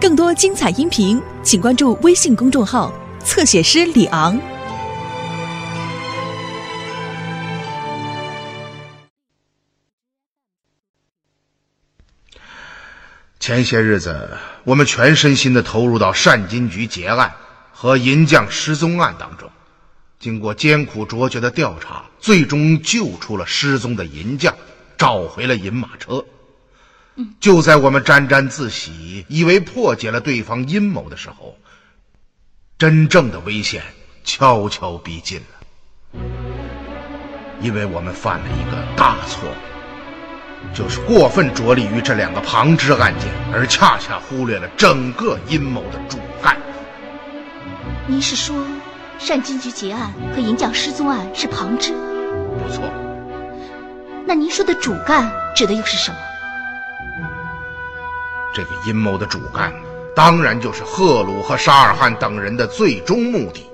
[0.00, 2.92] 更多精彩音频，请关注微信公众号
[3.24, 4.40] “侧写师李昂”。
[13.40, 14.30] 前些日子，
[14.62, 17.34] 我们全身心的投入到善金局劫案
[17.72, 19.50] 和银匠失踪案当中。
[20.20, 24.54] 经过艰苦卓绝的调查，最终救出了失踪的银匠，
[24.96, 26.24] 找回了银马车。
[27.40, 31.56] 就在我们沾沾自喜，以为破解了对方阴谋的时候，
[32.78, 33.82] 真正的危险
[34.22, 36.20] 悄悄逼近了。
[37.60, 46.56] 因为我们犯了一个大错误，就是过分着力于这两个旁支案件，而恰恰忽略了整个阴谋的主干。
[48.06, 48.64] 您是说，
[49.18, 51.92] 善金局劫案和银匠失踪案是旁支？
[51.92, 52.84] 不错，
[54.24, 56.18] 那您说的主干指的又是什么？
[58.54, 59.72] 这个阴谋的主干，
[60.14, 63.64] 当然就是赫鲁和沙尔汗等人的最终目的：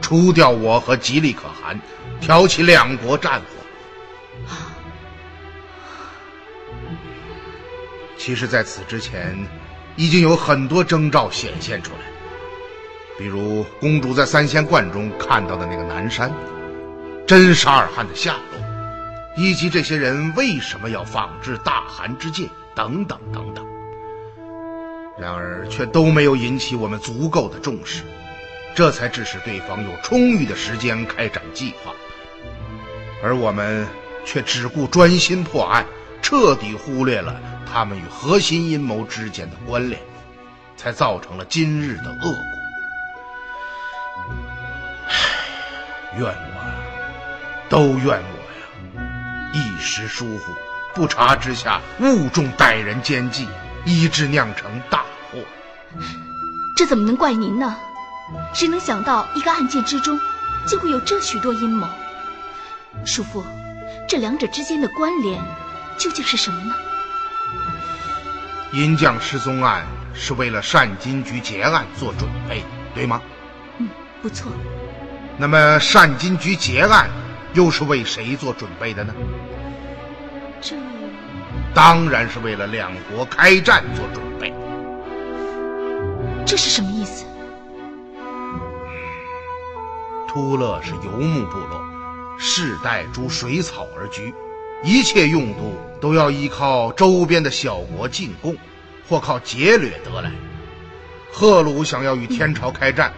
[0.00, 1.78] 除掉我和吉利可汗，
[2.20, 3.46] 挑起两国战火。
[8.16, 9.36] 其实，在此之前，
[9.96, 11.98] 已经有很多征兆显现出来，
[13.18, 16.32] 比如公主在三仙观中看到的那个南山，
[17.26, 18.58] 真沙尔汗的下落，
[19.36, 23.73] 以及这些人为什么要仿制大汗之戒，等等等等。
[25.16, 28.02] 然而，却都没有引起我们足够的重视，
[28.74, 31.92] 这才致使对方有充裕的时间开展计划，
[33.22, 33.86] 而我们
[34.24, 35.86] 却只顾专心破案，
[36.20, 37.40] 彻底忽略了
[37.72, 40.00] 他们与核心阴谋之间的关联，
[40.76, 42.34] 才造成了今日的恶果。
[45.06, 49.00] 唉，怨我，都怨我呀！
[49.52, 50.52] 一时疏忽，
[50.92, 53.46] 不察之下，误中歹人奸计。
[53.84, 55.38] 以致酿成大祸，
[56.76, 57.76] 这怎么能怪您呢？
[58.54, 60.18] 谁能想到一个案件之中，
[60.66, 61.86] 竟会有这许多阴谋？
[63.04, 63.44] 叔父，
[64.08, 65.38] 这两者之间的关联
[65.98, 66.74] 究竟是什么呢？
[68.72, 72.64] 银匠失踪案是为了善金局结案做准备，
[72.94, 73.20] 对吗？
[73.78, 73.88] 嗯，
[74.22, 74.50] 不错。
[75.36, 77.10] 那么善金局结案
[77.52, 79.12] 又是为谁做准备的呢？
[81.74, 81.80] 这。
[81.84, 84.54] 当然是为了两国开战做准备。
[86.46, 87.26] 这是什么意思？
[90.28, 91.84] 突勒是游牧部落，
[92.38, 94.32] 世代逐水草而居，
[94.82, 98.56] 一切用度都要依靠周边的小国进贡，
[99.08, 100.30] 或靠劫掠得来。
[101.32, 103.12] 赫鲁想要与天朝开战，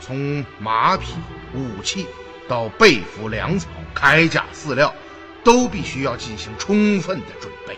[0.00, 1.14] 从马匹、
[1.52, 2.06] 武器
[2.48, 4.94] 到被服粮草、铠甲、饲料，
[5.42, 7.76] 都必须要进行充分的准备。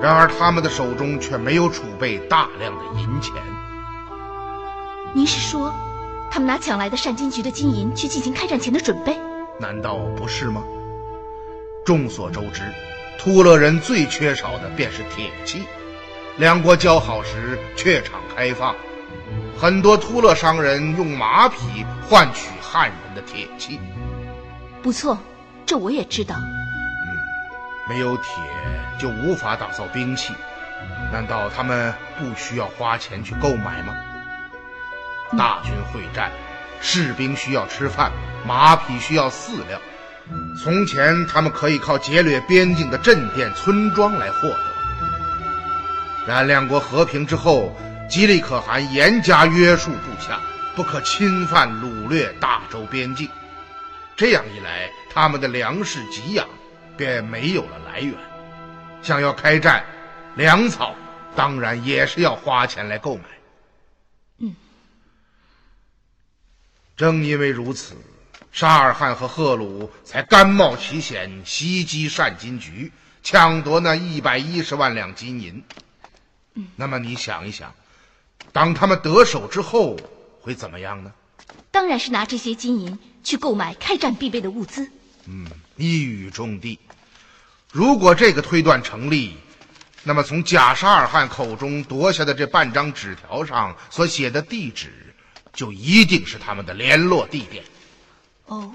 [0.00, 3.34] 然而，他们的手中却没有储备大量的银钱。
[5.14, 5.74] 您是说，
[6.30, 9.18] 他们拿抢来的善金局的金银去进行开战前的准备？
[9.58, 10.62] 难道不是吗？
[11.84, 12.62] 众所周知，
[13.18, 15.64] 突勒人最缺少的便是铁器。
[16.36, 18.76] 两国交好时，榷场开放，
[19.58, 23.80] 很多突勒商人用马匹换取汉人的铁器。
[24.80, 25.18] 不错，
[25.66, 26.36] 这我也知道。
[27.88, 28.24] 没有铁
[28.98, 30.34] 就无法打造兵器，
[31.12, 33.94] 难道他们不需要花钱去购买吗？
[35.36, 36.30] 大军会战，
[36.80, 38.12] 士兵需要吃饭，
[38.46, 39.80] 马匹需要饲料。
[40.62, 44.58] 从前他们可以靠劫掠边境的镇店村庄来获得。
[46.26, 47.74] 然两国和平之后，
[48.10, 50.40] 吉利可汗严加约束部下，
[50.76, 53.28] 不可侵犯掳掠大周边境。
[54.16, 56.46] 这样一来，他们的粮食给养。
[56.98, 58.14] 便没有了来源，
[59.00, 59.84] 想要开战，
[60.34, 60.94] 粮草
[61.36, 63.22] 当然也是要花钱来购买。
[64.38, 64.54] 嗯，
[66.96, 67.94] 正因为如此，
[68.50, 72.92] 沙尔汗和赫鲁才甘冒其险袭击善金局，
[73.22, 75.62] 抢夺那一百一十万两金银。
[76.54, 77.72] 嗯，那么你想一想，
[78.52, 79.96] 当他们得手之后
[80.40, 81.12] 会怎么样呢？
[81.70, 84.90] 当然是拿这些金银去购买开战必备的物资。
[85.26, 85.46] 嗯，
[85.76, 86.78] 一语中的。
[87.70, 89.36] 如果这个推断成立，
[90.02, 95.14] 那么从贾沙尔汗口中夺下的这半张纸条上所写的地址，
[95.52, 97.62] 就一定是他们的联络地点。
[98.46, 98.72] 哦，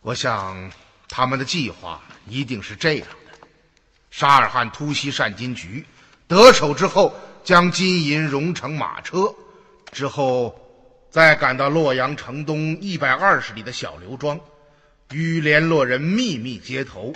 [0.00, 0.70] 我想
[1.08, 3.48] 他们的计划一定是这样的：
[4.12, 5.84] 沙尔汗突袭善金局，
[6.28, 7.12] 得手之后
[7.42, 9.34] 将金银融成马车，
[9.90, 10.56] 之后
[11.10, 14.38] 再赶到洛阳城东一百二十里的小刘庄，
[15.10, 17.12] 与联络人秘密接头。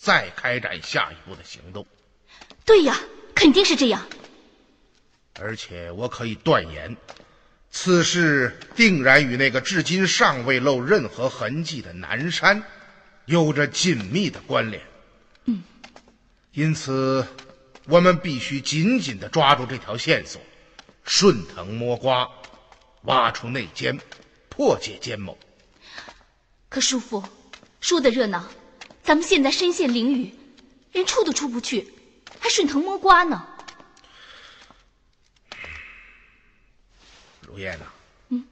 [0.00, 1.86] 再开展下一步的行动。
[2.64, 2.98] 对呀，
[3.34, 4.08] 肯定是这样。
[5.38, 6.96] 而且我可以断言，
[7.70, 12.62] 此事定然与那个至今尚未露任何痕迹的南山
[13.26, 14.82] 有着紧密的关联。
[15.44, 15.62] 嗯，
[16.52, 17.26] 因此
[17.84, 20.40] 我们必须紧紧的抓住这条线索，
[21.04, 22.26] 顺藤摸瓜，
[23.02, 23.98] 挖出内奸，
[24.48, 25.36] 破解奸谋。
[26.70, 27.22] 可叔父，
[27.80, 28.48] 说的热闹，
[29.02, 30.32] 咱们现在身陷囹圄，
[30.92, 31.92] 连出都出不去，
[32.38, 33.46] 还顺藤摸瓜呢。
[37.40, 37.86] 如烟呐，
[38.28, 38.46] 嗯，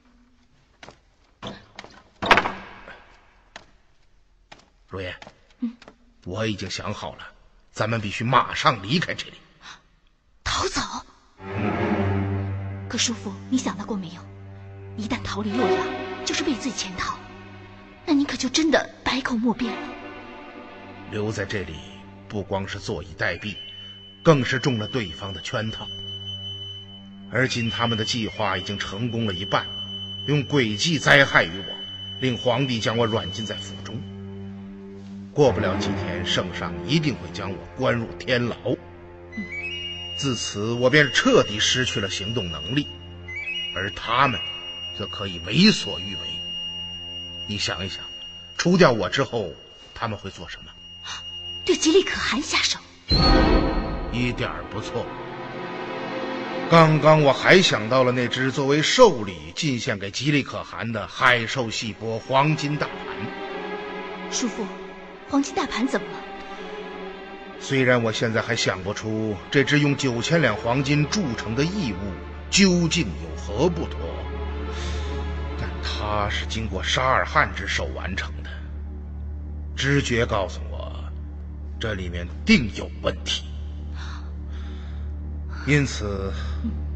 [4.89, 5.15] 如烟，
[5.59, 5.77] 嗯，
[6.25, 7.25] 我已经想好了，
[7.71, 9.33] 咱们必须马上离开这里，
[10.43, 10.81] 逃走。
[12.89, 14.21] 可叔父，你想到过没有？
[14.97, 15.87] 一旦逃离洛阳，
[16.25, 17.17] 就是畏罪潜逃。
[18.05, 19.98] 那你可就真的百口莫辩了。
[21.11, 21.73] 留在这里，
[22.27, 23.55] 不光是坐以待毙，
[24.23, 25.87] 更是中了对方的圈套。
[27.31, 29.65] 而今他们的计划已经成功了一半，
[30.27, 31.75] 用诡计灾害于我，
[32.19, 33.95] 令皇帝将我软禁在府中。
[35.33, 38.55] 过不了几天，圣上一定会将我关入天牢。
[40.17, 42.87] 自此，我便彻底失去了行动能力，
[43.75, 44.39] 而他们，
[44.97, 46.21] 则可以为所欲为。
[47.47, 48.03] 你想一想，
[48.57, 49.53] 除掉我之后，
[49.93, 50.71] 他们会做什么？
[51.69, 52.79] 对吉利可汗下手？
[54.11, 55.05] 一点不错。
[56.67, 63.15] 刚刚我还想到了那只作为寿礼进献给吉利可汗的海兽细波黄金大盘。
[64.31, 64.65] 叔父，
[65.29, 66.17] 黄金大盘怎么了？
[67.59, 71.97] 虽然我现在还想不出这只用九千两黄金铸成的异物
[72.49, 73.99] 究竟有何不妥。
[75.59, 78.49] 但它是经过沙尔汗之手完成的，
[79.75, 80.68] 直觉告诉我，
[81.79, 83.45] 这里面定有问题。
[85.65, 86.31] 因此，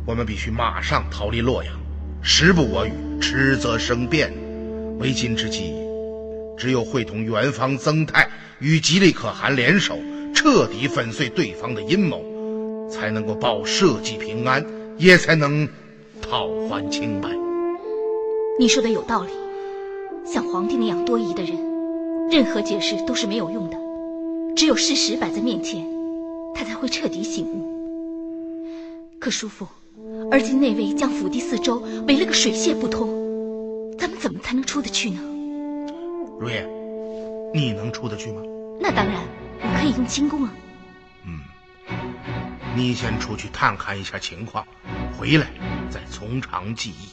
[0.05, 1.73] 我们必须马上逃离洛阳。
[2.21, 2.91] 时不我与，
[3.21, 4.33] 迟则生变。
[4.99, 5.73] 为今之计，
[6.57, 8.27] 只有会同元方曾泰
[8.59, 9.97] 与吉利可汗联手，
[10.33, 14.65] 彻底粉碎对方的阴谋，才能够保社稷平安，
[14.97, 15.67] 也才能
[16.21, 17.29] 讨还清白。
[18.59, 19.31] 你说的有道理，
[20.25, 21.57] 像皇帝那样多疑的人，
[22.29, 23.82] 任何解释都是没有用的。
[24.55, 25.83] 只有事实摆在面前，
[26.53, 27.73] 他才会彻底醒悟。
[29.19, 29.67] 可叔父，
[30.31, 33.07] 而今内卫将府邸四周围了个水泄不通，
[33.97, 35.19] 咱们怎么才能出得去呢？
[36.39, 36.67] 如烟，
[37.53, 38.41] 你能出得去吗？
[38.79, 39.15] 那当然，
[39.61, 40.53] 我可以用轻功啊。
[41.25, 41.39] 嗯，
[42.75, 44.65] 你先出去探看一下情况，
[45.17, 45.47] 回来
[45.89, 47.09] 再从长计议。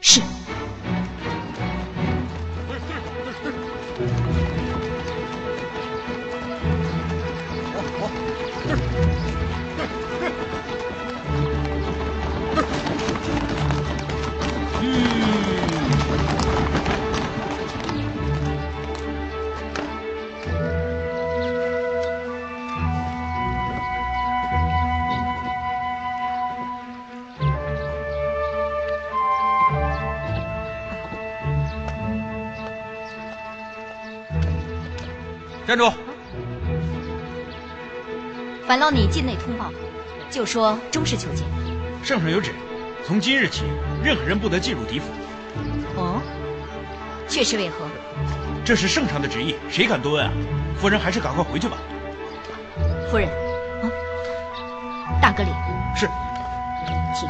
[0.00, 0.20] 是。
[38.76, 39.72] 反捞你进内通报，
[40.30, 41.46] 就说中士求见。
[42.02, 42.52] 圣上有旨，
[43.06, 43.62] 从今日起，
[44.04, 45.06] 任何人不得进入敌府。
[45.94, 46.20] 哦，
[47.26, 47.88] 却是为何？
[48.66, 50.32] 这是圣上的旨意，谁敢多问啊？
[50.78, 51.78] 夫人还是赶快回去吧。
[53.10, 53.30] 夫人，
[53.80, 53.88] 啊，
[55.22, 55.50] 大哥领。
[55.96, 56.06] 是。
[57.14, 57.26] 请。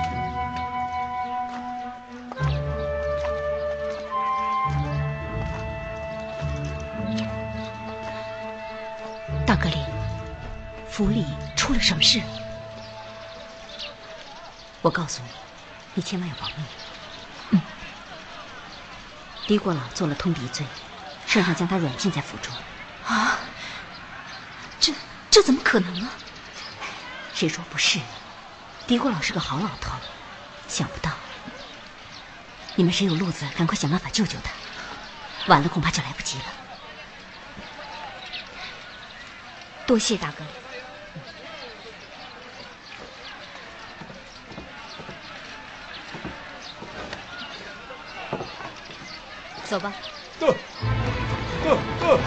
[9.47, 9.79] 大哥领，
[10.97, 12.23] 府里出了什么事？
[14.81, 15.29] 我告诉你，
[15.93, 16.55] 你千万要保密。
[17.51, 17.61] 嗯。
[19.47, 20.65] 狄国老做了通敌罪，
[21.27, 22.51] 圣上将他软禁在府中。
[23.05, 23.37] 啊！
[24.81, 24.91] 这
[25.31, 26.11] 这怎么可能啊？
[27.35, 28.01] 谁说不是？
[28.87, 29.93] 狄国老是个好老头，
[30.67, 31.11] 想不到。
[32.75, 34.51] 你们谁有路子，赶快想办法救救他，
[35.49, 36.45] 晚了恐怕就来不及了。
[39.87, 40.43] 多谢大哥。
[49.69, 49.93] 走吧。
[50.39, 50.47] 走，
[51.65, 52.19] 走，走。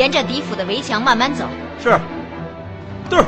[0.00, 1.44] 沿着狄府的围墙慢慢走。
[1.78, 1.90] 是。
[3.10, 3.24] 对儿，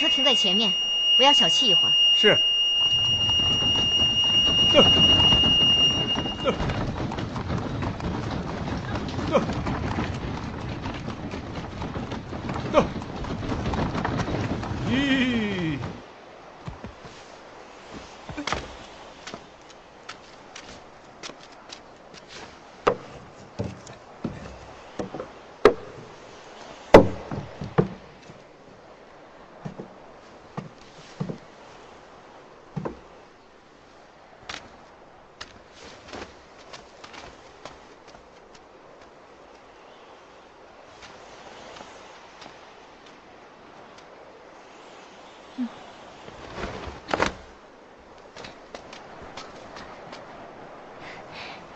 [0.00, 0.72] 车停在前面，
[1.14, 1.92] 不要小憩一会儿。
[2.16, 2.34] 是。
[4.72, 4.86] 对 儿，
[6.42, 6.54] 对儿，
[9.28, 9.44] 对儿，
[12.72, 12.84] 对儿。
[14.88, 15.78] 咦。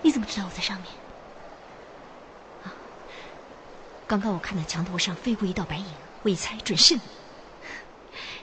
[0.03, 0.91] 你怎么知道我在上面？
[2.65, 2.73] 啊
[4.07, 5.87] 刚刚我看到墙头上飞过一道白影，
[6.23, 7.01] 我一猜准是你。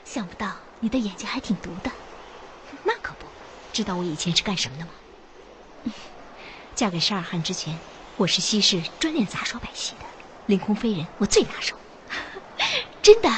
[0.06, 1.92] 想不到你的眼睛还挺毒的。
[2.84, 3.26] 那可不，
[3.74, 4.92] 知道我以前是干什么的吗？
[6.74, 7.78] 嫁给沙尔汗之前，
[8.18, 10.06] 我是西市专练杂耍百戏的，
[10.48, 11.76] 凌空飞人我最拿手。
[13.02, 13.30] 真的？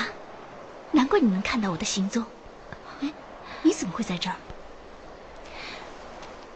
[0.92, 2.24] 难怪你能看到我的行踪。
[3.02, 3.12] 哎，
[3.64, 4.36] 你怎么会在这儿？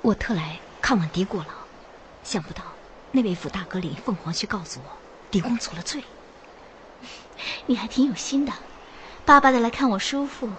[0.02, 1.54] 我特来看望狄国老，
[2.28, 2.62] 想不到
[3.14, 4.98] 那位府大阁里凤凰却告诉我，
[5.32, 6.04] 狄公做了罪。
[7.68, 8.52] 你还挺有心的，
[9.24, 10.50] 巴巴的来看我叔父。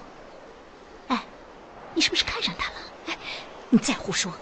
[1.08, 1.24] 哎，
[1.92, 2.76] 你是不是看上他了？
[3.08, 3.18] 哎，
[3.68, 4.32] 你再胡说，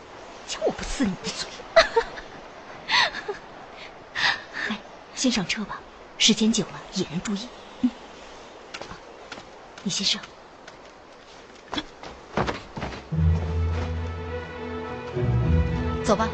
[0.47, 1.49] 瞧我不撕你的嘴！
[4.69, 4.79] 哎，
[5.17, 5.81] 先上车吧，
[6.19, 7.49] 时间久了引人注意。
[9.83, 10.23] 你先上。
[16.05, 16.29] 走吧。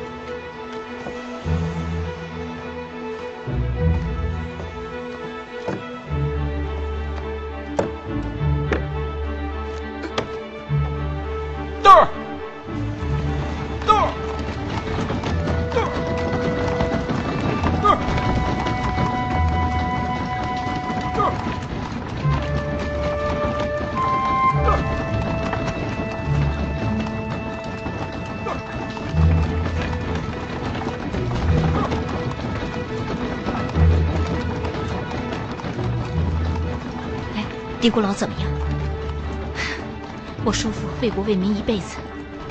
[37.83, 38.49] 狄国老怎么样？
[40.45, 41.97] 我叔父为国为民一辈子，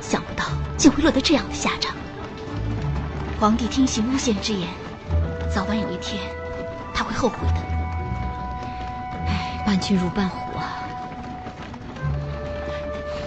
[0.02, 0.44] 想不到
[0.76, 1.96] 竟会落得这样的下场。
[3.40, 4.68] 皇帝听信诬陷之言，
[5.50, 6.22] 早晚有一天
[6.94, 7.62] 他会后悔的。
[9.28, 10.84] 哎，伴君如伴虎啊！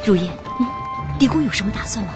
[0.05, 0.31] 如烟，
[0.61, 0.67] 嗯，
[1.19, 2.13] 狄公有什么打算吗？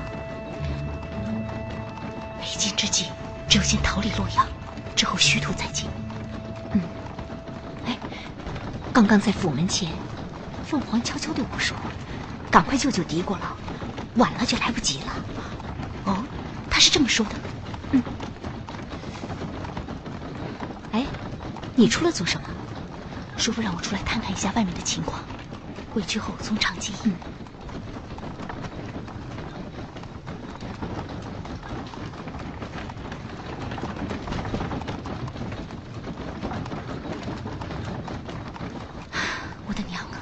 [2.41, 3.07] 为今之计，
[3.49, 4.47] 只有先逃离洛阳，
[4.95, 5.89] 之后虚图再进。
[8.99, 9.93] 刚刚在府门前，
[10.65, 11.77] 凤凰悄悄对我说
[12.51, 13.57] ：“赶快救救狄国老，
[14.17, 15.13] 晚了就来不及了。”
[16.03, 16.25] 哦，
[16.69, 17.37] 他是这么说的。
[17.93, 18.03] 嗯。
[20.91, 21.07] 哎，
[21.77, 22.49] 你出来做什么？
[23.37, 25.23] 叔父让我出来看看一下外面的情况，
[25.89, 26.97] 回去后从长计议。
[27.05, 27.15] 嗯。
[39.67, 40.19] 我的娘啊，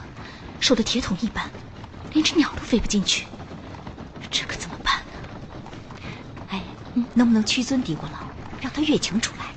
[0.66, 1.52] 瘦的铁桶一般，
[2.10, 3.28] 连只鸟都飞不进去，
[4.32, 6.02] 这可怎么办呢？
[6.48, 6.74] 哎，
[7.14, 9.54] 能不能屈尊狄国老，让他越墙出来？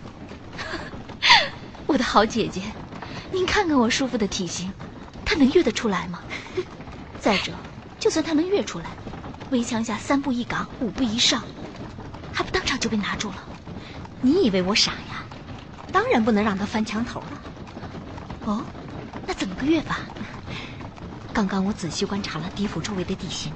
[1.88, 2.76] 我的好姐姐，
[3.32, 4.76] 您看看我叔父的体型，
[5.26, 6.26] 他能越得出来吗？
[7.18, 7.58] 再者，
[7.98, 9.00] 就算他能越出来，
[9.50, 11.42] 围墙下三步一岗，五步一哨，
[12.30, 13.50] 还不当场就被拿住了？
[14.22, 15.26] 你以为我傻呀？
[15.92, 17.42] 当然不能让他翻墙头了。
[18.44, 18.68] 哦，
[19.26, 20.09] 那怎么个越法？
[21.40, 23.54] 刚刚我仔细观察了狄府周围的地形，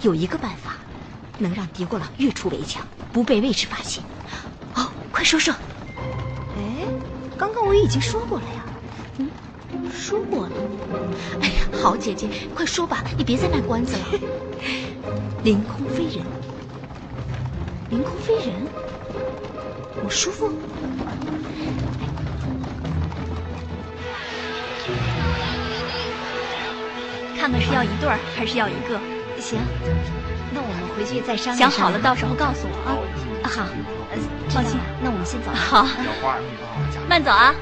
[0.00, 0.76] 有一个办法，
[1.36, 4.02] 能让狄国老越出围墙，不被卫士发现。
[4.74, 5.52] 哦，快说说。
[6.56, 6.86] 哎
[7.36, 8.64] 刚刚我已经说过了呀。
[9.18, 9.30] 嗯，
[9.92, 10.52] 说过了。
[11.42, 14.06] 哎呀，好姐姐，快说吧，你别再卖关子了。
[15.44, 16.24] 凌空飞人，
[17.90, 18.66] 凌空飞人，
[20.02, 20.50] 我叔父。
[27.38, 28.98] 看看是要一对儿还是要一个？
[29.40, 29.60] 行，
[30.52, 31.70] 那我们回去再商量。
[31.70, 33.48] 想好了，到时候告诉我啊。
[33.48, 33.64] 好，
[34.50, 35.52] 放心，那我们先走。
[35.54, 35.86] 好，
[37.08, 37.54] 慢走啊。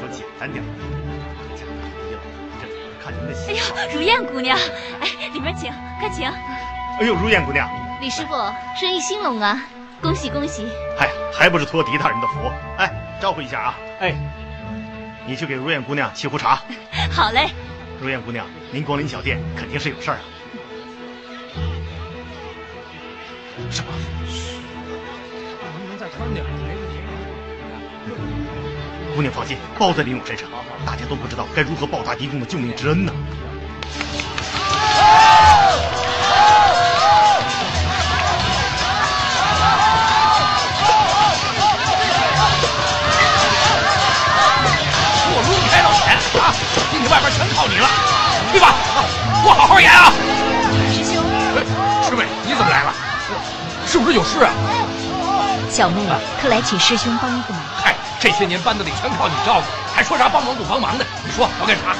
[0.00, 0.64] 说简单点。
[3.04, 4.58] 看您的哎呦，如燕姑娘，
[5.00, 6.26] 哎，里面请，快请。
[6.26, 7.68] 哎呦，如燕姑娘，
[8.00, 8.34] 李师傅
[8.80, 9.62] 生意兴隆啊，
[10.00, 10.66] 恭喜恭喜。
[10.98, 12.50] 哎，还不是托狄大人的福。
[12.78, 12.90] 哎，
[13.20, 13.74] 招呼一下啊。
[14.00, 14.14] 哎，
[15.26, 16.58] 你去给如燕姑娘沏壶茶。
[17.12, 17.50] 好嘞。
[18.02, 20.22] 如燕姑娘，您光临小店肯定是有事儿啊。
[23.70, 23.92] 什么？
[25.62, 26.44] 能不能再宽点？
[29.14, 30.48] 姑娘放心，包在林勇身上。
[30.84, 33.12] 大家都不知道该如何报答狄公的救命之恩呢。
[47.62, 47.86] 靠你了，
[48.52, 48.74] 去吧？
[49.46, 50.10] 我好好演啊！
[50.90, 51.22] 师兄，
[52.02, 52.92] 师妹，你怎么来了？
[53.86, 54.50] 是不是有事啊？
[55.70, 56.02] 小妹
[56.40, 57.62] 特来请师兄帮一个忙。
[57.80, 61.06] 嗨，这些年班子里全靠你照顾，还说啥帮忙不帮忙的？
[61.24, 61.94] 你说要干啥？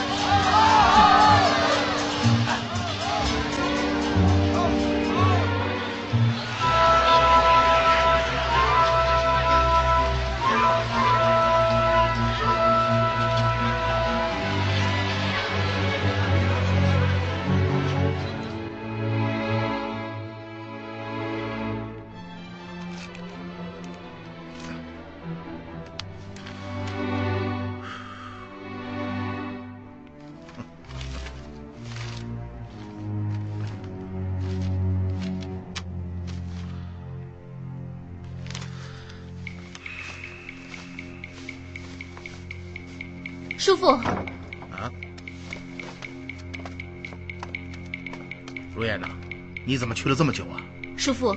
[49.72, 50.60] 你怎么去了这么久啊？
[50.98, 51.34] 叔父，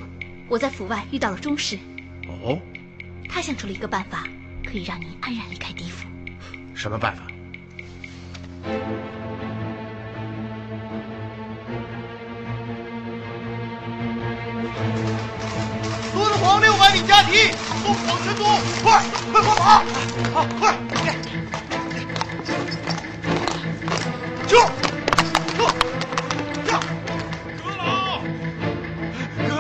[0.50, 1.80] 我在府外遇到了钟氏，
[2.28, 2.60] 哦，
[3.30, 4.26] 他想出了一个办法，
[4.66, 6.06] 可以让您安然离开狄府。
[6.74, 7.24] 什么办法？
[16.14, 17.52] 敦煌六百里加急，
[17.86, 18.44] 东皇神都，
[18.84, 19.82] 快快快跑！
[20.34, 20.76] 好，快！
[24.46, 24.58] 救！
[24.58, 24.85] 救！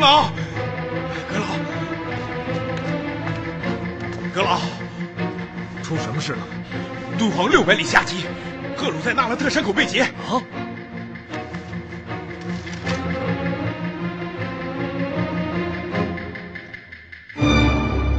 [0.06, 0.30] 老，
[1.28, 1.46] 阁老，
[4.36, 4.60] 阁老，
[5.82, 6.48] 出什么事了？
[7.18, 8.26] 敦煌六百里下级，
[8.78, 10.04] 赫鲁在纳拉特山口被劫。
[10.04, 10.38] 啊！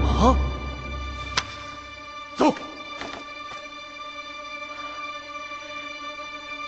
[0.03, 0.35] 啊！
[2.37, 2.53] 走！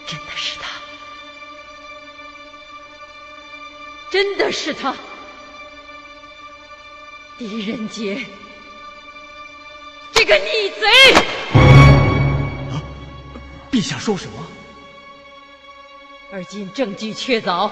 [0.06, 0.68] 真的是他，
[4.10, 4.94] 真的是他，
[7.38, 8.18] 狄仁杰，
[10.12, 11.14] 这个逆贼！
[12.68, 12.82] 啊
[13.70, 14.32] 陛下说什么？
[16.32, 17.70] 而今证据确凿，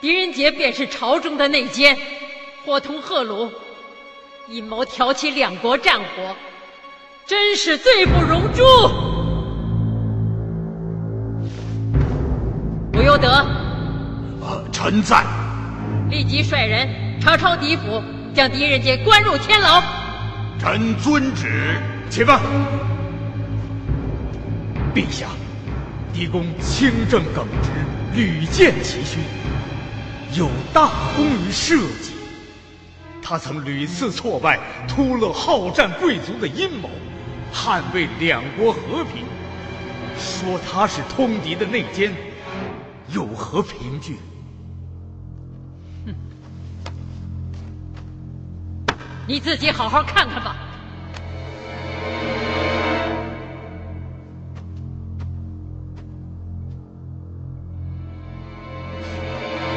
[0.00, 1.96] 狄仁杰便是朝中的内奸，
[2.66, 3.48] 伙同贺鲁，
[4.48, 6.34] 阴谋挑起两国战火，
[7.24, 8.64] 真是罪不容诛。
[12.94, 13.46] 武攸德，
[14.72, 15.24] 臣在。
[16.10, 18.02] 立即率人查抄狄府，
[18.34, 19.80] 将狄仁杰关入天牢。
[20.58, 21.78] 臣遵旨。
[22.10, 22.40] 且慢。
[24.94, 25.28] 陛下，
[26.12, 27.70] 狄公清正耿直，
[28.14, 29.20] 屡建奇勋，
[30.38, 32.12] 有大功于社稷。
[33.20, 36.88] 他曾屡次挫败突勒好战贵族的阴谋，
[37.52, 39.24] 捍卫两国和平。
[40.16, 42.12] 说他是通敌的内奸，
[43.08, 44.18] 有何凭据？
[49.26, 50.54] 你自己好好看看吧。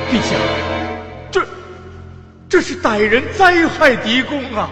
[0.09, 0.35] 陛下，
[1.31, 1.45] 这
[2.49, 4.69] 这是歹人灾害狄公啊！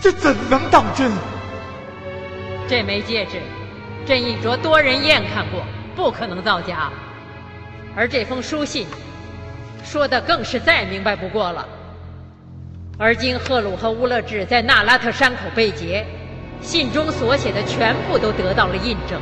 [0.00, 1.10] 这怎能当真？
[2.66, 3.40] 这枚戒指，
[4.06, 5.62] 朕一着多人验看过，
[5.94, 6.90] 不可能造假。
[7.96, 8.86] 而这封书信，
[9.84, 11.66] 说的更是再明白不过了。
[13.02, 16.06] 而今赫鲁和乌勒支在那拉特山口被劫，
[16.60, 19.18] 信中所写的全部都得到了印证，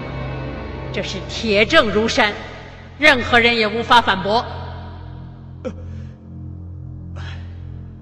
[0.93, 2.33] 这是铁证如山，
[2.99, 4.45] 任何人也无法反驳。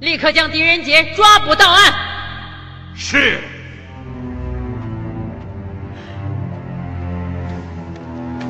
[0.00, 1.92] 立刻将狄仁杰抓捕到案。
[2.94, 3.38] 是。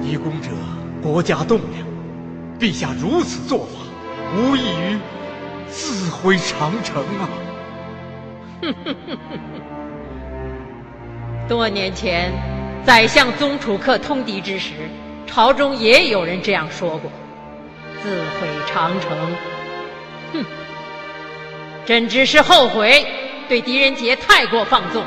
[0.01, 0.51] 狄公者
[1.03, 1.85] 国家栋梁，
[2.61, 3.81] 陛下如此做法，
[4.37, 4.97] 无异于
[5.69, 7.29] 自毁长城啊！
[8.63, 9.61] 哼哼哼哼哼。
[11.49, 12.33] 多年前，
[12.85, 14.73] 宰相宗楚客通敌之时，
[15.27, 17.11] 朝中也有人这样说过
[18.03, 19.11] ：“自毁长城。”
[20.33, 20.45] 哼，
[21.85, 23.07] 朕只是后悔
[23.49, 25.05] 对狄仁杰太过放纵，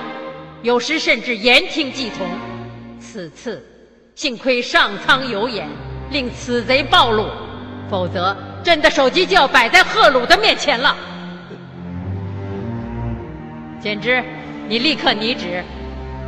[0.61, 2.25] 有时甚至言听计从。
[3.01, 3.65] 此次
[4.15, 5.67] 幸亏上苍有眼，
[6.11, 7.27] 令此贼暴露，
[7.89, 10.95] 否则朕的首级就要摆在贺鲁的面前了。
[13.81, 14.23] 简之，
[14.67, 15.63] 你立刻拟旨。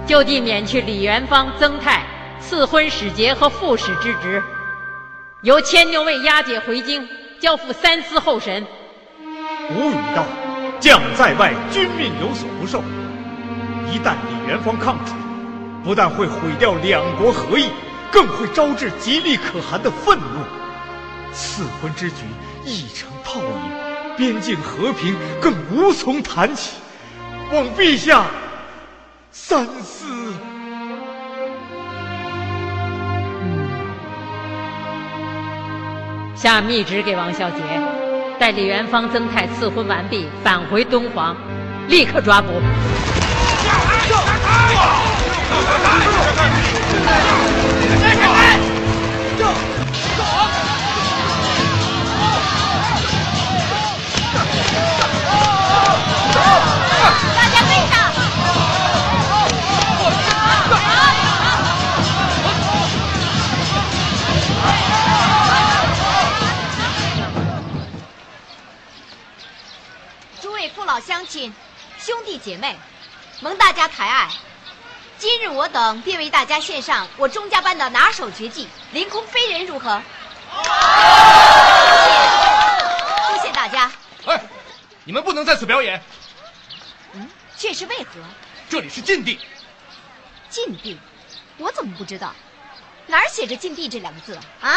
[0.08, 2.04] 就地免去李元芳、曾泰
[2.39, 4.41] 赐婚使节和副使之职，
[5.44, 7.08] 由千牛卫押解回京，
[7.39, 8.65] 交付三司候审。
[9.70, 10.26] 吴语道
[10.82, 12.84] ：“将在外，君命有所不受。
[13.91, 15.13] 一旦李元芳抗旨，
[15.84, 17.70] 不但会毁掉两国合议，
[18.12, 20.26] 更会招致极力可汗的愤怒。
[21.34, 22.17] 赐婚之举
[22.65, 23.72] 已成泡影，
[24.17, 26.78] 边境和平更无从谈起。
[27.52, 28.26] 望陛下。”
[29.32, 30.34] 三思。
[36.36, 37.58] 下密旨给王小杰，
[38.39, 41.38] 待李元芳、曾泰赐婚完毕，返回敦煌，
[41.88, 42.48] 立刻抓捕。
[70.91, 71.54] 老乡亲，
[71.97, 72.77] 兄弟姐妹，
[73.39, 74.27] 蒙大家抬爱。
[75.17, 80.01] 今日我等便为大家献上我钟家班的拿手绝技——凌空飞人，如何？
[83.30, 83.89] 多谢大家。
[84.25, 84.43] 哎，
[85.06, 86.04] 你们不能在此表演。
[87.13, 87.25] 嗯，
[87.58, 88.19] 却是为何？
[88.69, 89.39] 这里是禁地。
[90.49, 90.99] 禁地？
[91.56, 92.36] 我怎么不知道？
[93.08, 94.75] 哪儿写着禁地这两个字啊？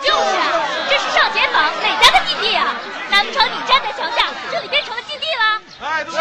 [0.00, 2.72] 就是啊，这是上前坊哪家的禁地啊？
[3.10, 4.25] 难不成你站在墙下？
[5.96, 6.12] 哎，对。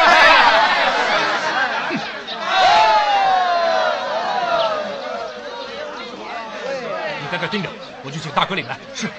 [7.19, 7.69] 你在这盯着，
[8.01, 8.79] 我去请大哥领来。
[8.93, 9.09] 是。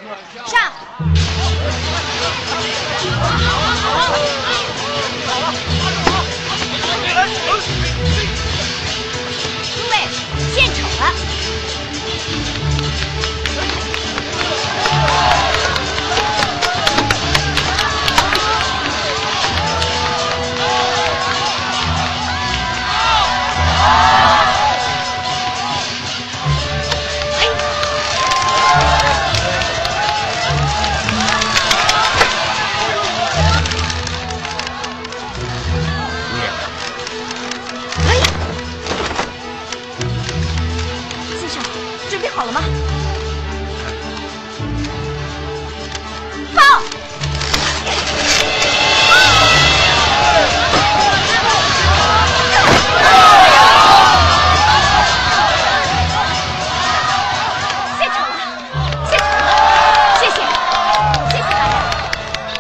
[0.47, 0.73] 上。
[9.75, 9.95] 诸位，
[10.55, 11.13] 献丑了。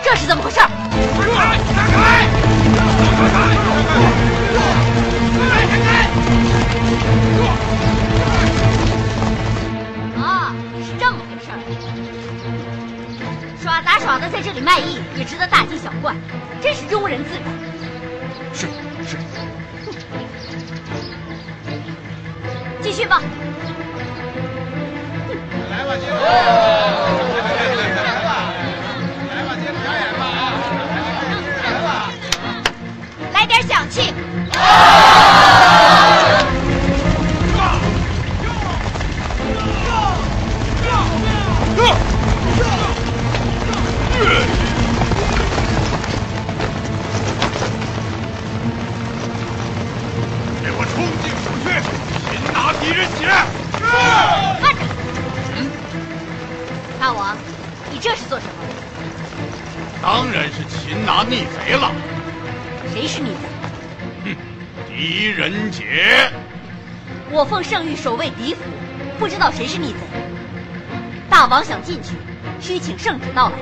[0.09, 0.61] 这是怎么回事？
[0.61, 0.71] 啊，
[10.81, 11.59] 是这么回事儿。
[13.61, 16.15] 耍杂耍的在这里卖艺，也值得大惊小怪，
[16.63, 17.47] 真是庸人自扰。
[18.55, 18.69] 是
[19.11, 19.17] 是，
[22.81, 23.21] 继续吧。
[25.69, 27.06] 来吧，师傅。
[33.63, 34.13] 响器。
[50.63, 51.65] 给我冲进蜀穴，
[52.21, 53.31] 擒拿敌人起来。
[54.61, 54.81] 慢着。
[56.99, 57.37] 大王，
[57.93, 58.51] 你这是做什么？
[60.03, 61.91] 当然是擒拿逆贼了。
[63.07, 63.29] 谁是逆
[64.25, 64.37] 贼？
[64.89, 66.29] 狄仁杰。
[67.31, 68.63] 我奉圣谕守卫狄府，
[69.17, 69.99] 不知道谁是逆贼。
[71.31, 72.17] 大王想进去，
[72.61, 73.55] 需请圣旨到来。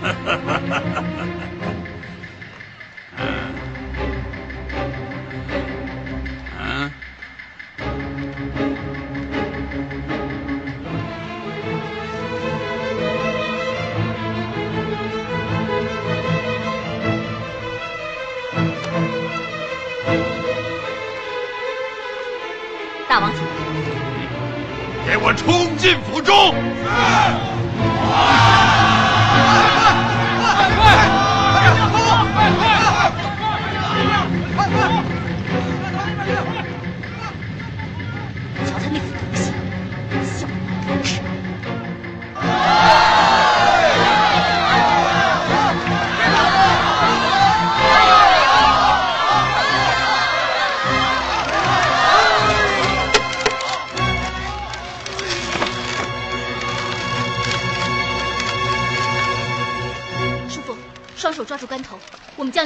[0.00, 1.47] 哈哈哈哈哈哈。
[26.28, 26.52] 中。
[26.52, 27.47] 是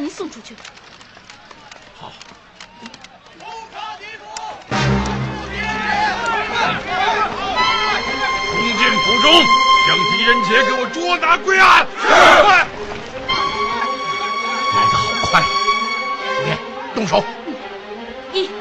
[0.02, 0.56] 您送出去。
[1.96, 2.10] 好
[3.38, 3.48] 冲
[8.78, 9.32] 进府中，
[9.86, 11.86] 将狄仁杰给我捉拿归案。
[14.72, 15.40] 来得好快，
[16.96, 17.22] 动手！
[18.32, 18.52] 一、诸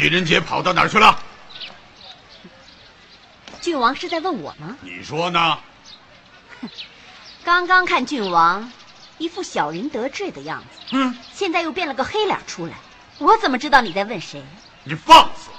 [0.00, 1.22] 狄仁杰跑到哪儿去了？
[3.60, 4.74] 郡王是在问我吗？
[4.80, 5.58] 你说呢？
[6.62, 6.70] 哼
[7.44, 8.72] 刚刚看郡王
[9.18, 12.72] 一副小人得志的样子，嗯，现在又变了个黑脸出来，
[13.18, 14.42] 我怎么知道你在问谁？
[14.84, 15.50] 你放肆！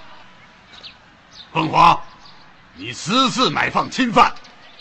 [1.54, 2.02] 凤凰，
[2.74, 4.34] 你私自买放侵犯，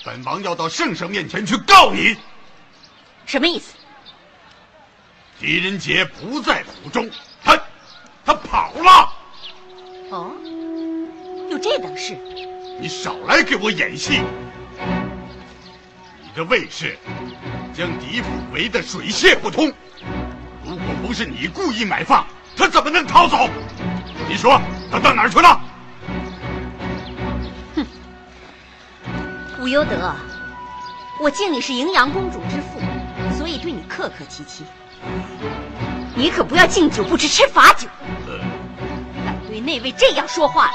[0.06, 2.16] 本王要到圣上面前去告你。
[3.26, 3.74] 什么意思？
[5.38, 7.10] 狄仁杰不在府中，
[7.44, 7.58] 他
[8.24, 9.09] 他跑了。
[11.60, 12.16] 这等事？
[12.80, 14.22] 你少来给我演戏！
[16.22, 16.98] 你的卫士
[17.74, 19.70] 将狄府围得水泄不通，
[20.64, 23.48] 如果不是你故意买放，他怎么能逃走？
[24.28, 25.60] 你说他到哪儿去了？
[27.74, 27.86] 哼
[29.60, 30.14] 武攸德，
[31.20, 32.80] 我敬你是荥阳公主之父，
[33.36, 34.64] 所以对你客客气气。
[36.14, 37.86] 你可不要敬酒不吃吃罚酒，
[39.24, 40.70] 敢对内卫这样说话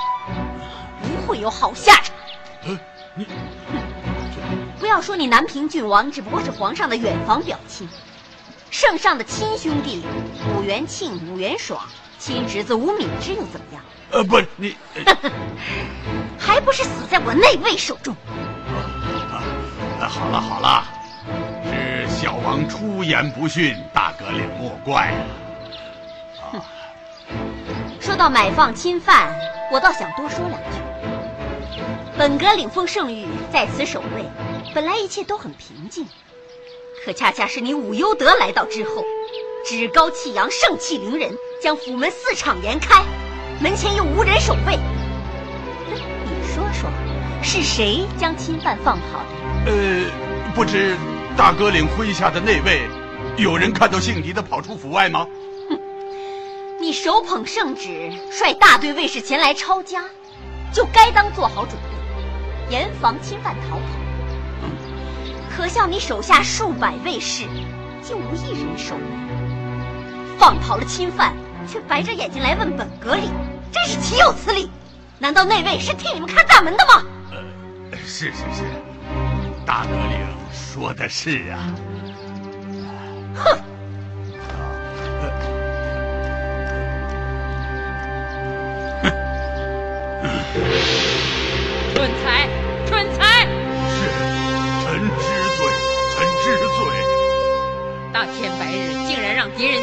[1.26, 2.16] 会有好下场。
[2.68, 2.80] 嗯
[3.18, 3.26] 你
[4.78, 7.88] 不要说你南平郡王只不过是皇上的远房表亲，
[8.70, 10.04] 圣上的亲兄弟
[10.54, 11.82] 武元庆、武元爽，
[12.20, 13.82] 亲侄子武敏之又怎么样？
[14.12, 14.76] 呃，不是你，
[16.38, 18.14] 还不是死在我内卫手中？
[19.32, 19.42] 啊，
[20.08, 20.86] 好了好了，
[21.64, 25.14] 是小王出言不逊，大哥领莫怪
[26.42, 26.62] 啊。
[28.00, 29.34] 说到买放侵犯，
[29.72, 30.80] 我倒想多说两句。
[32.18, 34.24] 本阁领奉圣谕，在此守卫，
[34.74, 36.08] 本来一切都很平静，
[37.04, 39.04] 可恰恰是你武攸德来到之后，
[39.66, 43.04] 趾高气扬，盛气凌人，将府门四敞严开，
[43.60, 44.80] 门前又无人守卫。
[45.90, 46.90] 你说说，
[47.44, 49.72] 是谁将侵犯放跑的？
[49.72, 50.06] 呃，
[50.56, 50.96] 不知
[51.36, 52.84] 大哥领麾下的那位，
[53.36, 55.28] 有人看到姓狄的跑出府外吗？
[55.68, 55.78] 哼
[56.80, 60.06] 你手捧圣旨，率大队卫士前来抄家，
[60.72, 61.85] 就该当做好准备，
[62.70, 63.84] 严防侵犯逃跑。
[65.50, 67.46] 可笑你手下数百卫士，
[68.02, 71.34] 竟无一人守门，放跑了侵犯，
[71.66, 73.30] 却白着眼睛来问本阁里，
[73.72, 74.70] 真是岂有此理！
[75.18, 77.04] 难道那位是替你们看大门的吗？
[77.92, 78.64] 呃，是是是，
[79.66, 81.72] 大德领说的是啊。
[83.36, 83.58] 哼！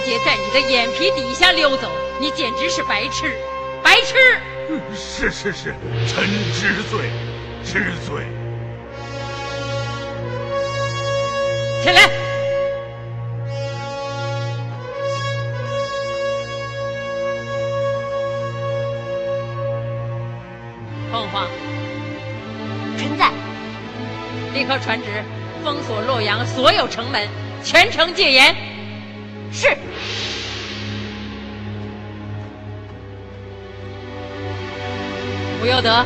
[0.02, 3.32] 然让狄仁杰在你的眼皮底下溜走，你简直是白痴，
[3.82, 4.14] 白痴！
[4.94, 5.74] 是是是，
[6.08, 7.10] 臣知罪，
[7.64, 8.26] 知罪。
[11.82, 12.08] 起来！
[21.10, 21.48] 凤凰，
[22.96, 23.30] 臣在。
[24.54, 25.06] 立刻传旨，
[25.64, 27.28] 封锁洛阳所有城门，
[27.64, 28.71] 全城戒严。
[35.62, 36.05] 不由得，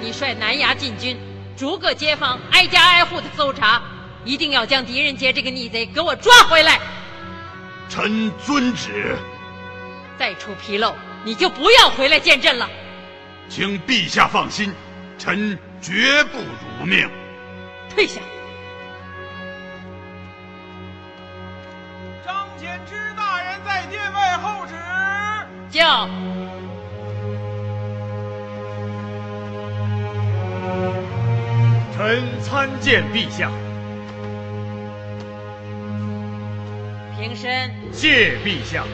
[0.00, 1.16] 你率南衙禁军，
[1.56, 3.80] 逐个街坊挨家挨户的搜查，
[4.24, 6.80] 一定要将狄仁杰这个逆贼给我抓回来。
[7.88, 9.16] 臣遵旨。
[10.18, 10.92] 再出纰漏，
[11.22, 12.68] 你就不要回来见朕了。
[13.48, 14.74] 请陛下放心，
[15.16, 17.08] 臣绝不辱命。
[17.88, 18.20] 退下。
[22.26, 24.74] 张柬之大人在殿外候旨。
[25.70, 26.08] 叫。
[32.18, 33.48] 臣参见陛下。
[37.16, 37.70] 平身。
[37.92, 38.84] 谢陛下。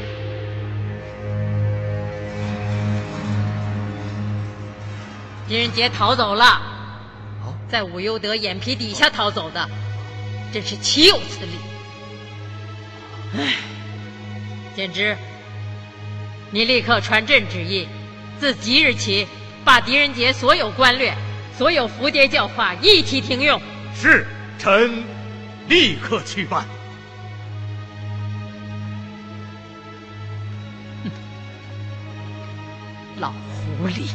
[5.49, 6.61] 狄仁杰逃走了，
[7.71, 9.67] 在武攸德眼皮底下逃走的，
[10.53, 11.53] 真是岂有此理！
[13.39, 13.55] 唉，
[14.77, 15.17] 简直，
[16.51, 17.89] 你立刻传朕旨意，
[18.39, 19.27] 自即日起，
[19.65, 21.15] 把狄仁杰所有官略、
[21.57, 23.61] 所有符牒教化一起停用。
[23.95, 24.27] 是，
[24.59, 25.05] 臣
[25.69, 26.65] 立刻去办。
[33.21, 34.09] 老狐狸！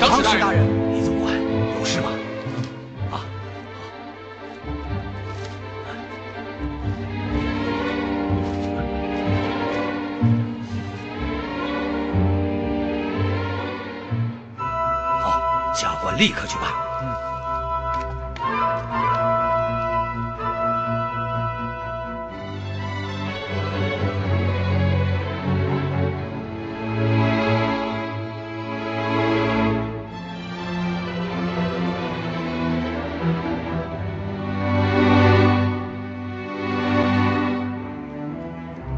[0.00, 0.77] 长史大人，
[16.18, 16.68] 立刻去办。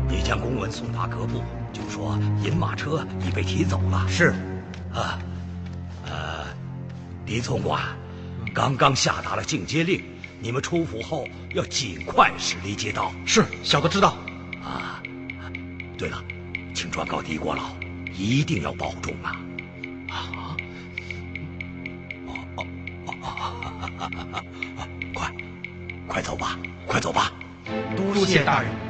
[0.08, 4.06] 你将公文送达各部，就说银马车已被提走了。
[4.08, 4.34] 是，
[7.30, 7.80] 狄总管，
[8.52, 10.02] 刚刚下达了进阶令，
[10.40, 13.12] 你们出府后要尽快驶离街道。
[13.24, 14.16] 是，小的知道。
[14.60, 15.00] 啊，
[15.96, 16.20] 对了，
[16.74, 17.70] 请转告狄国老，
[18.12, 19.40] 一定要保重啊！
[20.08, 20.56] 啊！
[22.26, 22.66] 哦哦
[23.06, 23.14] 哦
[24.00, 24.88] 哦！
[25.14, 25.32] 快，
[26.08, 27.32] 快走吧，快走吧！
[27.96, 28.89] 多谢大人。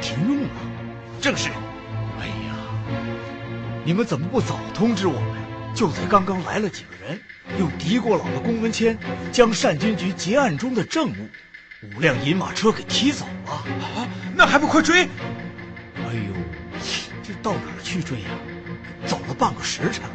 [0.00, 0.48] 停用了，
[1.20, 1.48] 正是。
[2.20, 2.56] 哎呀，
[3.84, 5.40] 你们怎么不早通知我们？
[5.72, 7.20] 就在刚刚来了几个人，
[7.58, 8.98] 用狄国老的公文签
[9.30, 11.28] 将单军局结案中的证物
[11.94, 13.52] 五辆银马车给提走了。
[13.52, 15.04] 啊，那还不快追！
[15.04, 16.32] 哎呦，
[17.22, 18.28] 这到哪儿去追呀、
[19.06, 20.10] 走了半个时辰了。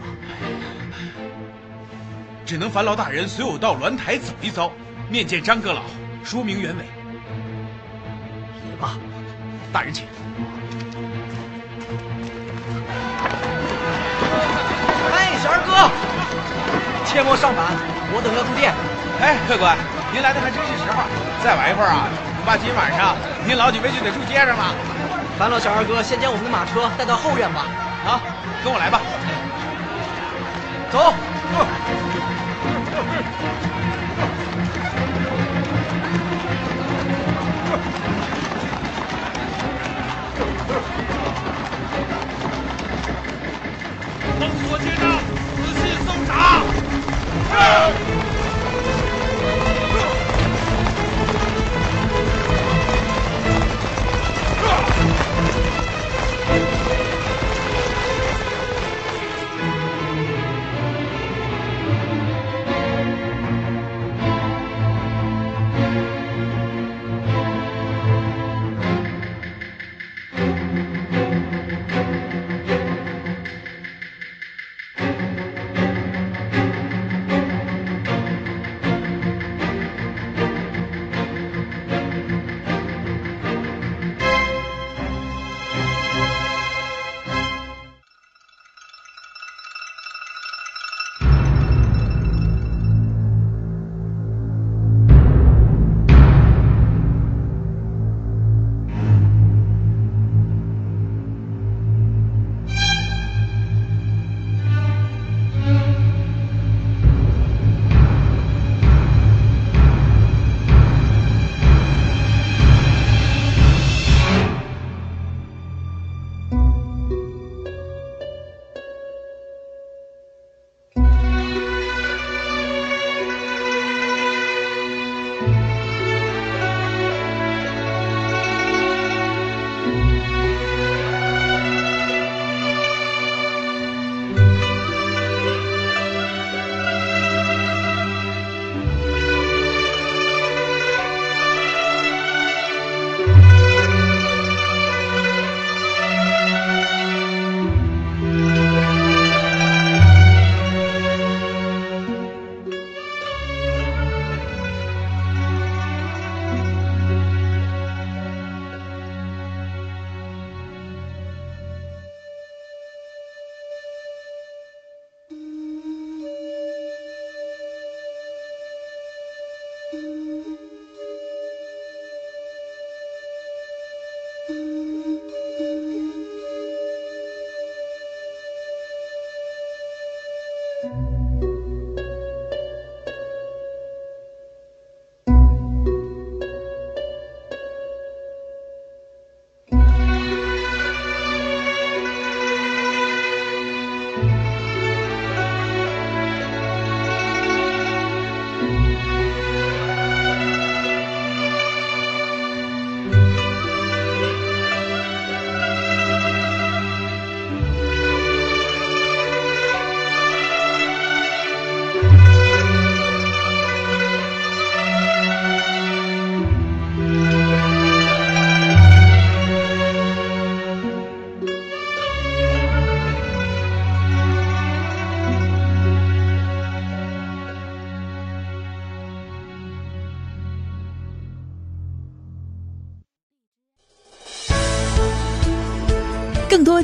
[2.46, 4.72] 只能烦劳大人随我到鸾台走一遭，
[5.10, 5.84] 面见张阁老，
[6.22, 6.84] 说明原委。
[8.70, 8.98] 也罢，
[9.76, 10.08] 大人请。
[15.12, 15.92] 哎，小二哥，
[17.04, 17.76] 切莫上板，
[18.16, 18.72] 我等要住店。
[19.20, 19.76] 哎，客官，
[20.14, 21.04] 您来的还真是时候。
[21.44, 22.08] 再晚一会儿啊，
[22.38, 24.74] 恐怕今晚上您老几位就得住街上了。
[25.38, 27.66] 烦劳小二哥先将我们的马车带到后院吧。
[28.06, 28.22] 好，
[28.64, 29.02] 跟我来吧。
[30.90, 31.14] 走。
[44.48, 45.20] 封锁街道，
[45.58, 46.62] 仔细搜查。
[47.50, 48.35] 是